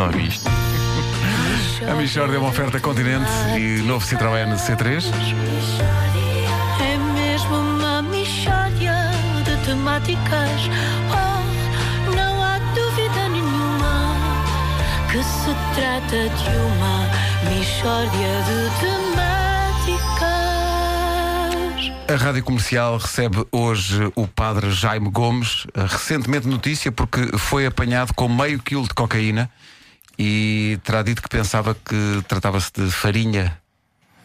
só. 0.00 1.90
A 1.90 1.94
Michord 1.94 2.34
é 2.34 2.38
uma 2.38 2.48
oferta 2.48 2.80
Continente 2.80 3.30
e 3.58 3.82
novo 3.82 4.06
Citroën 4.06 4.54
C3. 4.56 5.04
É 6.80 6.96
mesmo 7.14 7.56
uma 7.56 8.00
de 9.44 9.56
temáticas. 9.66 10.70
Oh, 11.10 12.10
não 12.14 12.42
há 12.42 12.58
dúvida 12.74 13.28
nenhuma 13.28 14.16
que 15.10 15.22
se 15.22 15.54
trata 15.74 16.28
de 16.28 16.56
uma 16.56 17.10
de 18.06 18.70
temáticas. 18.80 19.20
A 22.08 22.16
Rádio 22.16 22.42
Comercial 22.42 22.96
recebe 22.96 23.44
hoje 23.52 24.10
o 24.16 24.26
padre 24.26 24.70
Jaime 24.70 25.10
Gomes, 25.10 25.66
recentemente 25.74 26.48
notícia 26.48 26.90
porque 26.90 27.36
foi 27.38 27.66
apanhado 27.66 28.14
com 28.14 28.28
meio 28.28 28.58
quilo 28.60 28.84
de 28.84 28.94
cocaína 28.94 29.50
e 30.22 30.78
terá 30.84 31.02
dito 31.02 31.22
que 31.22 31.30
pensava 31.30 31.74
que 31.74 32.22
tratava-se 32.28 32.70
de 32.74 32.90
farinha 32.90 33.56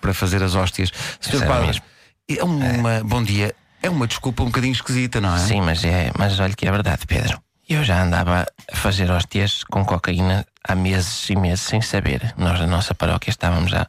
para 0.00 0.12
fazer 0.12 0.42
as 0.42 0.56
hóstias. 0.56 0.90
Senhor 1.20 1.46
Padre, 1.46 1.80
é 2.28 2.42
uma, 2.42 3.04
bom 3.04 3.22
dia, 3.22 3.54
é 3.80 3.88
uma 3.88 4.04
desculpa 4.08 4.42
um 4.42 4.46
bocadinho 4.46 4.72
esquisita, 4.72 5.20
não 5.20 5.36
é? 5.36 5.38
Sim, 5.38 5.60
mas 5.60 5.84
é, 5.84 6.10
mas 6.18 6.40
olha 6.40 6.52
que 6.52 6.66
é 6.66 6.70
verdade, 6.72 7.06
Pedro. 7.06 7.40
Eu 7.68 7.84
já 7.84 8.02
andava 8.02 8.44
a 8.72 8.76
fazer 8.76 9.08
hóstias 9.08 9.62
com 9.62 9.84
cocaína 9.84 10.44
há 10.66 10.74
meses 10.74 11.30
e 11.30 11.36
meses 11.36 11.60
sem 11.60 11.80
saber. 11.80 12.34
Nós 12.36 12.58
na 12.58 12.66
nossa 12.66 12.92
paróquia 12.92 13.30
estávamos 13.30 13.70
já. 13.70 13.86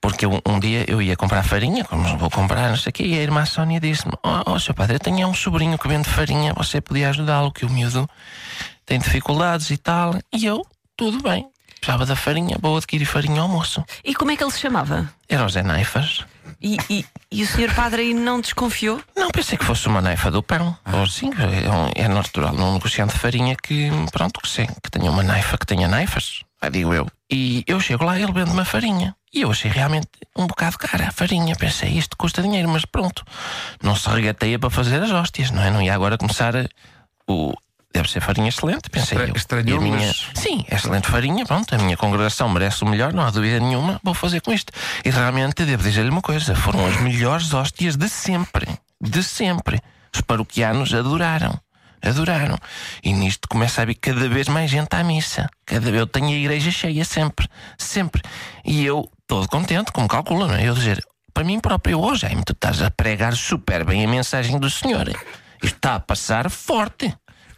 Porque 0.00 0.24
um, 0.24 0.38
um 0.46 0.60
dia 0.60 0.84
eu 0.86 1.02
ia 1.02 1.16
comprar 1.16 1.42
farinha, 1.42 1.84
como 1.84 2.18
vou 2.18 2.30
comprar, 2.30 2.68
não 2.68 2.76
sei 2.76 2.90
o 2.90 2.92
quê, 2.92 3.02
e 3.04 3.18
a 3.18 3.22
irmã 3.22 3.44
Sónia 3.44 3.80
disse-me: 3.80 4.12
Ó, 4.22 4.44
oh, 4.46 4.60
seu 4.60 4.74
padre, 4.74 4.94
eu 4.94 5.00
tenho 5.00 5.26
um 5.26 5.34
sobrinho 5.34 5.76
que 5.76 5.88
vende 5.88 6.08
farinha, 6.08 6.52
você 6.54 6.80
podia 6.80 7.08
ajudá-lo, 7.10 7.52
que 7.52 7.64
o 7.66 7.70
miúdo 7.70 8.08
tem 8.86 8.98
dificuldades 8.98 9.70
e 9.70 9.76
tal. 9.76 10.14
E 10.32 10.46
eu, 10.46 10.64
tudo 11.10 11.20
bem. 11.22 11.44
Precisava 11.80 12.06
da 12.06 12.14
farinha, 12.14 12.56
vou 12.60 12.76
adquirir 12.76 13.04
farinha 13.06 13.40
ao 13.40 13.48
almoço. 13.48 13.84
E 14.04 14.14
como 14.14 14.30
é 14.30 14.36
que 14.36 14.44
ele 14.44 14.52
se 14.52 14.60
chamava? 14.60 15.12
Era 15.28 15.44
o 15.44 15.48
Zé 15.48 15.64
Naifas. 15.64 16.24
E, 16.60 16.76
e, 16.88 17.04
e 17.32 17.42
o 17.42 17.46
senhor 17.48 17.74
padre 17.74 18.02
aí 18.02 18.14
não 18.14 18.40
desconfiou? 18.40 19.00
Não, 19.16 19.32
pensei 19.32 19.58
que 19.58 19.64
fosse 19.64 19.88
uma 19.88 20.00
naifa 20.00 20.30
do 20.30 20.44
pão. 20.44 20.76
Ou 20.92 21.06
sim, 21.08 21.30
é, 21.96 22.02
é 22.04 22.06
natural 22.08 22.52
num 22.54 22.74
negociante 22.74 23.14
de 23.14 23.18
farinha 23.18 23.56
que, 23.60 23.90
pronto, 24.12 24.38
que, 24.40 24.48
sim, 24.48 24.66
que 24.80 24.90
tenha 24.92 25.10
uma 25.10 25.24
naifa 25.24 25.58
que 25.58 25.66
tenha 25.66 25.88
naifas, 25.88 26.42
ah, 26.60 26.68
digo 26.68 26.94
eu. 26.94 27.08
E 27.28 27.64
eu 27.66 27.80
chego 27.80 28.04
lá 28.04 28.16
e 28.16 28.22
ele 28.22 28.32
vende 28.32 28.52
uma 28.52 28.64
farinha. 28.64 29.16
E 29.34 29.40
eu 29.40 29.50
achei 29.50 29.68
realmente 29.68 30.06
um 30.36 30.46
bocado 30.46 30.78
cara 30.78 31.08
a 31.08 31.10
farinha. 31.10 31.56
Pensei, 31.56 31.88
isto 31.98 32.16
custa 32.16 32.42
dinheiro, 32.42 32.68
mas 32.68 32.84
pronto. 32.84 33.24
Não 33.82 33.96
se 33.96 34.08
regateia 34.08 34.56
para 34.56 34.70
fazer 34.70 35.02
as 35.02 35.10
hóstias, 35.10 35.50
não 35.50 35.62
é? 35.64 35.70
Não 35.70 35.82
ia 35.82 35.94
agora 35.94 36.16
começar 36.16 36.54
a- 36.54 36.68
o. 37.26 37.52
Deve 37.94 38.10
ser 38.10 38.20
farinha 38.20 38.48
excelente, 38.48 38.88
pensei 38.90 39.18
Estra- 39.18 39.30
eu. 39.30 39.36
estranhou, 39.36 39.78
a 39.78 39.82
minha... 39.82 39.96
mas- 39.98 40.28
Sim, 40.34 40.64
é 40.68 40.76
excelente 40.76 41.08
farinha, 41.08 41.44
pronto, 41.44 41.74
a 41.74 41.78
minha 41.78 41.96
congregação 41.96 42.48
merece 42.48 42.82
o 42.82 42.86
melhor, 42.88 43.12
não 43.12 43.22
há 43.22 43.30
dúvida 43.30 43.60
nenhuma, 43.60 44.00
vou 44.02 44.14
fazer 44.14 44.40
com 44.40 44.52
isto. 44.52 44.72
E 45.04 45.10
realmente 45.10 45.64
devo 45.64 45.82
dizer-lhe 45.82 46.08
uma 46.10 46.22
coisa: 46.22 46.54
foram 46.54 46.86
as 46.86 46.96
melhores 47.00 47.52
hóstias 47.52 47.96
de 47.96 48.08
sempre. 48.08 48.66
De 49.00 49.22
sempre. 49.22 49.80
Os 50.14 50.20
paroquianos 50.22 50.94
adoraram. 50.94 51.58
Adoraram. 52.00 52.58
E 53.02 53.12
nisto 53.12 53.46
começa 53.48 53.82
a 53.82 53.84
vir 53.84 53.94
cada 53.96 54.28
vez 54.28 54.48
mais 54.48 54.70
gente 54.70 54.94
à 54.94 55.04
missa. 55.04 55.48
Cada 55.64 55.80
vez 55.90 55.96
eu 56.00 56.06
tenho 56.06 56.28
a 56.28 56.32
igreja 56.32 56.70
cheia 56.70 57.04
sempre. 57.04 57.46
Sempre. 57.78 58.22
E 58.64 58.84
eu, 58.84 59.08
todo 59.26 59.46
contente, 59.48 59.92
como 59.92 60.08
calcula, 60.08 60.48
não 60.48 60.54
é? 60.54 60.68
Eu 60.68 60.74
dizer, 60.74 61.04
para 61.32 61.44
mim 61.44 61.60
próprio, 61.60 62.00
oh 62.00 62.14
Jaime, 62.14 62.42
tu 62.44 62.52
estás 62.52 62.82
a 62.82 62.90
pregar 62.90 63.34
super 63.36 63.84
bem 63.84 64.04
a 64.04 64.08
mensagem 64.08 64.58
do 64.58 64.68
Senhor. 64.68 65.08
Isto 65.62 65.76
está 65.76 65.94
a 65.94 66.00
passar 66.00 66.50
forte. 66.50 67.14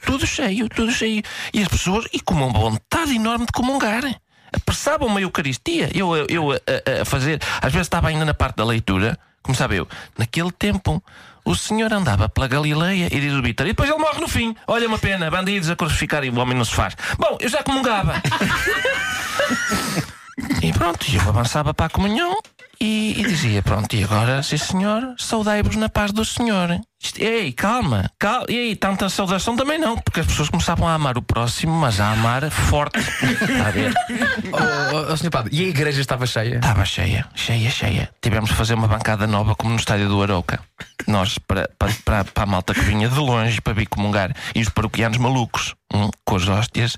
Tudo 0.06 0.26
cheio, 0.26 0.68
tudo 0.68 0.90
cheio. 0.92 1.22
E 1.52 1.62
as 1.62 1.68
pessoas, 1.68 2.06
e 2.12 2.20
com 2.20 2.34
uma 2.34 2.48
vontade 2.52 3.14
enorme 3.14 3.46
de 3.46 3.52
comungar. 3.52 4.02
Apressavam-me 4.52 5.18
a 5.18 5.22
Eucaristia. 5.22 5.90
Eu, 5.94 6.14
eu, 6.16 6.26
eu 6.28 6.52
a, 6.52 7.00
a- 7.02 7.04
fazer, 7.04 7.40
às 7.60 7.72
vezes 7.72 7.86
estava 7.86 8.08
ainda 8.08 8.24
na 8.24 8.34
parte 8.34 8.56
da 8.56 8.64
leitura, 8.64 9.18
como 9.42 9.56
sabe 9.56 9.76
eu, 9.76 9.88
naquele 10.16 10.52
tempo. 10.52 11.02
O 11.44 11.54
senhor 11.54 11.92
andava 11.92 12.26
pela 12.28 12.46
Galileia 12.48 13.08
e 13.12 13.20
diz 13.20 13.32
o 13.34 13.42
Vítor, 13.42 13.66
e 13.66 13.70
depois 13.70 13.90
ele 13.90 13.98
morre 13.98 14.18
no 14.20 14.28
fim. 14.28 14.54
Olha 14.66 14.88
uma 14.88 14.98
pena, 14.98 15.30
bandidos 15.30 15.68
a 15.68 15.76
crucificar 15.76 16.24
e 16.24 16.30
o 16.30 16.38
homem 16.38 16.56
não 16.56 16.64
se 16.64 16.72
faz. 16.72 16.96
Bom, 17.18 17.36
eu 17.40 17.48
já 17.48 17.62
comungava. 17.62 18.14
E 20.62 20.72
pronto, 20.72 21.06
eu 21.12 21.20
avançava 21.28 21.72
para 21.72 21.86
a 21.86 21.90
comunhão 21.90 22.36
e, 22.80 23.14
e 23.20 23.22
dizia: 23.24 23.62
Pronto, 23.62 23.94
e 23.94 24.02
agora, 24.02 24.42
sim 24.42 24.56
senhor, 24.56 25.14
saudai-vos 25.18 25.76
na 25.76 25.88
paz 25.88 26.10
do 26.12 26.24
Senhor. 26.24 26.80
Ei, 27.18 27.52
calma, 27.52 28.10
calma. 28.18 28.46
E 28.48 28.58
aí, 28.58 28.76
tanta 28.76 29.08
saudação 29.08 29.56
também 29.56 29.78
não, 29.78 29.96
porque 29.96 30.20
as 30.20 30.26
pessoas 30.26 30.48
começavam 30.48 30.88
a 30.88 30.94
amar 30.94 31.18
o 31.18 31.22
próximo, 31.22 31.72
mas 31.72 32.00
a 32.00 32.12
amar 32.12 32.50
forte. 32.50 32.98
Está 32.98 33.68
a 33.68 33.70
ver? 33.70 33.92
Oh, 34.52 35.12
oh, 35.12 35.16
senhor 35.16 35.30
Padre, 35.30 35.54
e 35.54 35.64
a 35.64 35.68
igreja 35.68 36.00
estava 36.00 36.26
cheia? 36.26 36.56
Estava 36.56 36.84
cheia, 36.84 37.26
cheia, 37.34 37.70
cheia. 37.70 38.10
Tivemos 38.20 38.50
de 38.50 38.56
fazer 38.56 38.74
uma 38.74 38.88
bancada 38.88 39.26
nova, 39.26 39.54
como 39.54 39.72
no 39.72 39.78
estádio 39.78 40.08
do 40.08 40.22
Arauca. 40.22 40.60
Nós, 41.06 41.38
para, 41.38 41.68
para, 41.78 41.92
para, 42.04 42.24
para 42.24 42.42
a 42.44 42.46
malta 42.46 42.72
que 42.72 42.80
vinha 42.80 43.08
de 43.08 43.18
longe 43.18 43.60
para 43.60 43.72
vir 43.72 43.86
comungar, 43.86 44.34
e 44.54 44.62
os 44.62 44.68
paroquianos 44.68 45.18
malucos, 45.18 45.74
hum, 45.92 46.08
com 46.24 46.36
as 46.36 46.48
hóstias, 46.48 46.96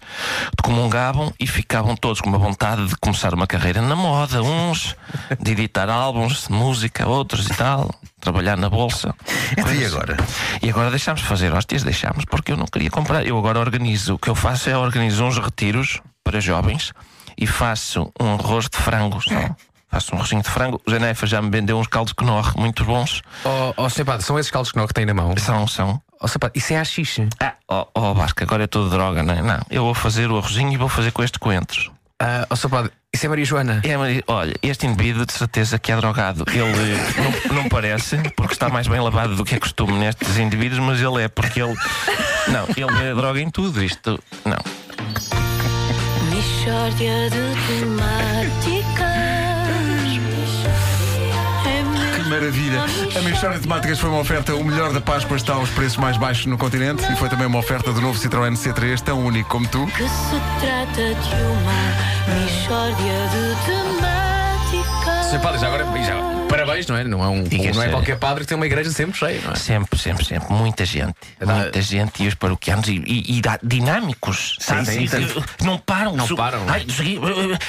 comungavam 0.63 1.33
e 1.41 1.47
ficavam 1.47 1.97
todos 1.97 2.21
com 2.21 2.29
uma 2.29 2.39
vontade 2.39 2.87
de 2.87 2.97
começar 2.97 3.35
uma 3.35 3.47
carreira 3.47 3.83
na 3.83 3.97
moda. 3.97 4.43
Uns 4.43 4.95
de 5.41 5.53
editar 5.53 5.89
álbuns 5.89 6.47
de 6.47 6.53
música, 6.53 7.09
outros 7.09 7.47
e 7.47 7.55
tal, 7.55 7.91
trabalhar 8.27 8.57
na 8.57 8.69
bolsa. 8.69 9.15
Coisas 9.55 9.85
assim. 9.85 9.95
agora? 9.95 10.17
E 10.61 10.69
agora 10.69 10.91
deixámos 10.91 11.21
de 11.21 11.29
fazer 11.29 11.55
hóstias, 11.55 11.85
deixámos, 11.85 12.25
porque 12.25 12.53
eu 12.53 12.57
não 12.57 12.67
queria 12.67 12.91
comprar. 12.91 13.25
Eu 13.25 13.39
agora 13.39 13.61
organizo, 13.61 14.15
o 14.15 14.19
que 14.19 14.29
eu 14.29 14.35
faço 14.35 14.69
é 14.69 14.77
organizo 14.77 15.25
uns 15.25 15.39
retiros 15.39 16.01
para 16.25 16.41
jovens 16.41 16.93
e 17.39 17.47
faço 17.47 18.13
um 18.21 18.35
arroz 18.35 18.69
de 18.69 18.77
frango 18.77 19.21
só. 19.23 19.35
Faço 19.89 20.17
um 20.17 20.19
arrozinho 20.19 20.43
de 20.43 20.51
frango. 20.51 20.83
O 20.85 20.91
Zenefa 20.91 21.27
já 21.29 21.41
me 21.41 21.49
vendeu 21.49 21.79
uns 21.79 21.87
caldos 21.87 22.13
Knorr 22.13 22.59
muito 22.59 22.85
bons. 22.85 23.23
Oh, 23.45 23.73
oh, 23.77 24.05
Padre, 24.05 24.27
são 24.27 24.37
esses 24.37 24.51
caldos 24.51 24.73
que 24.73 24.77
não 24.77 24.87
que 24.87 24.93
tem 24.93 25.07
na 25.07 25.15
mão? 25.15 25.33
São, 25.39 25.67
são. 25.69 26.03
Oh, 26.21 26.39
Padre, 26.41 26.59
isso 26.59 26.73
é 26.73 26.77
haxixe. 26.77 27.29
Ah, 27.41 27.55
oh, 27.69 27.87
oh 27.95 28.13
Vasco, 28.13 28.43
agora 28.43 28.65
é 28.65 28.67
tudo 28.67 28.91
droga, 28.91 29.23
não 29.23 29.33
é? 29.33 29.41
Não, 29.41 29.61
eu 29.71 29.85
vou 29.85 29.95
fazer 29.95 30.29
o 30.29 30.39
arrozinho 30.39 30.73
e 30.73 30.77
vou 30.77 30.89
fazer 30.89 31.13
com 31.13 31.23
este 31.23 31.39
coentros. 31.39 31.89
Ah, 32.21 32.47
oh, 32.51 32.69
Padre, 32.69 32.91
isso 33.17 33.25
é 33.25 33.29
Maria 33.31 33.45
Joana. 33.47 33.81
É, 33.83 33.97
mas, 33.97 34.21
olha, 34.27 34.55
este 34.63 34.87
indivíduo 34.87 35.25
de 35.25 35.33
certeza 35.33 35.79
que 35.79 35.91
é 35.91 35.97
drogado. 35.97 36.45
Ele 36.51 36.61
eh, 36.63 37.49
não, 37.49 37.63
não 37.63 37.69
parece, 37.69 38.19
porque 38.37 38.53
está 38.53 38.69
mais 38.69 38.87
bem 38.87 39.01
lavado 39.01 39.35
do 39.35 39.43
que 39.43 39.55
é 39.55 39.59
costume 39.59 39.95
nestes 39.95 40.37
indivíduos, 40.37 40.81
mas 40.81 41.01
ele 41.01 41.23
é, 41.23 41.29
porque 41.29 41.63
ele. 41.63 41.75
Não, 42.49 42.67
ele 42.77 43.09
é 43.09 43.15
droga 43.15 43.41
em 43.41 43.51
tudo 43.51 43.83
isto. 43.83 44.23
Não. 44.45 44.59
De 46.97 47.79
temáticas. 47.81 49.06
Maravilha! 52.41 52.83
A 53.17 53.21
Michord 53.23 53.57
de 53.57 53.63
Temáticas 53.63 53.99
foi 53.99 54.11
uma 54.11 54.21
oferta, 54.21 54.55
o 54.55 54.65
melhor 54.65 54.93
da 54.93 55.01
Páscoa 55.01 55.37
está 55.37 55.55
aos 55.55 55.71
preços 55.71 55.97
mais 55.97 56.17
baixos 56.17 56.47
no 56.47 56.59
continente 56.59 57.03
e 57.11 57.17
foi 57.17 57.29
também 57.29 57.47
uma 57.47 57.59
oferta 57.59 57.93
do 57.93 58.01
novo 58.01 58.19
Citroën 58.19 58.53
C3, 58.53 59.01
tão 59.01 59.25
único 59.25 59.49
como 59.49 59.67
tu. 59.69 59.87
Que 59.87 60.09
se 60.09 60.41
trata 60.61 61.15
de 61.15 61.35
uma 61.43 62.41
mixória 62.41 63.29
de 63.33 63.57
temáticas. 63.67 65.27
Senhor 65.27 65.43
Padre, 65.43 65.61
já 65.61 65.67
agora, 65.67 65.85
já, 66.05 66.46
parabéns, 66.49 66.87
não 66.87 66.97
é? 66.97 67.05
Não 67.05 67.23
é, 67.23 67.29
um, 67.29 67.45
não 67.75 67.83
é 67.83 67.89
qualquer 67.89 68.19
padre 68.19 68.43
que 68.43 68.49
tem 68.49 68.57
uma 68.57 68.67
igreja 68.67 68.91
sempre 68.91 69.19
cheia, 69.19 69.41
não 69.45 69.53
é? 69.53 69.57
Sempre, 69.57 69.99
sempre, 69.99 70.25
sempre. 70.25 70.53
Muita 70.53 70.85
gente. 70.85 71.15
Dá- 71.39 71.55
Muita 71.55 71.81
gente 71.83 72.23
e 72.23 72.29
os 72.29 72.35
paroquianos 72.35 72.89
e, 72.89 73.03
e- 73.07 73.39
e 73.39 73.41
dá- 73.41 73.59
dinâmicos. 73.63 74.57
sabe? 74.61 74.87
sim, 74.87 75.07
sim. 75.07 75.27
Não 75.63 75.79
param. 75.79 76.17
Não 76.17 76.27
param. 76.37 76.61
Ai, 76.69 76.85
segui- 76.89 77.19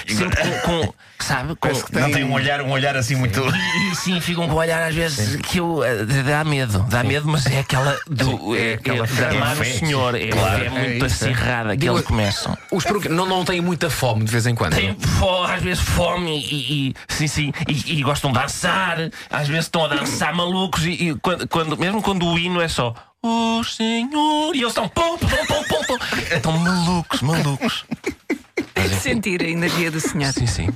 sempre 0.07 0.38
com, 0.38 0.81
com- 0.88 0.93
Sabe? 1.19 1.55
Com, 1.55 1.69
Não 1.99 2.11
tem 2.11 2.23
um 2.23 2.31
olhar, 2.33 2.61
um 2.61 2.69
olhar 2.69 2.95
assim 2.95 3.15
muito. 3.15 3.41
E 3.91 3.95
sim, 3.97 4.21
ficam 4.21 4.47
com 4.47 4.53
o 4.53 4.57
olhar 4.57 4.88
às 4.88 4.94
vezes 4.94 5.35
que 5.41 5.57
eu, 5.57 5.83
eh, 5.83 6.05
dá 6.23 6.44
medo, 6.44 6.85
dá 6.91 7.03
medo, 7.03 7.27
mas 7.27 7.47
é 7.47 7.59
aquela 7.59 7.97
do 8.07 8.55
é, 8.55 8.73
aquela 8.75 9.03
é, 9.03 9.07
fé. 9.07 9.29
de 9.29 9.38
amar 9.38 9.49
É 9.49 9.53
o 9.53 9.63
fé. 9.63 9.65
Senhor, 9.65 10.13
é, 10.15 10.27
Claro, 10.27 10.63
é 10.65 10.69
muito 10.69 11.05
é 11.05 11.07
isso, 11.07 11.25
é. 11.25 11.29
acirrada 11.31 11.71
que 11.71 11.77
Digo- 11.77 11.95
eles 11.95 12.05
começam. 12.05 12.55
Os 12.71 12.83
peru- 12.83 13.09
não, 13.09 13.25
não 13.25 13.44
têm 13.44 13.59
muita 13.61 13.89
fome 13.89 14.25
de 14.25 14.31
vez 14.31 14.45
em 14.45 14.53
quando. 14.53 14.75
Tem 14.75 14.95
fo- 15.00 15.41
às 15.44 15.59
vezes 15.63 15.83
fome 15.83 16.38
e, 16.39 16.89
e- 16.89 16.94
sim, 17.09 17.27
sim, 17.27 17.51
e, 17.68 18.00
e 18.00 18.03
gostam 18.03 18.31
de 18.31 18.38
dançar, 18.39 18.67
às 19.30 19.48
vezes 19.48 19.66
estão 19.66 19.86
a 19.86 19.88
dançar 19.88 20.34
malucos 20.36 20.86
e, 20.86 20.92
e 21.10 21.16
quando, 21.16 21.48
quando- 21.48 21.78
mesmo 21.78 22.02
quando 22.02 22.25
o 22.28 22.38
hino 22.38 22.62
é 22.62 22.68
só 22.68 22.94
Oh 23.24 23.64
Senhor, 23.64 24.54
e 24.56 24.60
eles 24.60 24.69
estão 24.69 24.88
pum, 24.88 25.18
pum, 25.18 25.28
pum, 25.28 25.64
pum, 25.68 25.84
pum. 25.88 25.98
Estão 26.36 26.52
malucos, 26.58 27.22
malucos. 27.22 27.86
Sentir 29.02 29.42
a 29.44 29.48
energia 29.50 29.90
do 29.92 30.00
senhor. 30.00 30.31
Sim, 30.34 30.46
sim. 30.48 30.68